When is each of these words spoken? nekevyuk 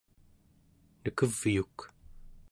nekevyuk 1.03 1.77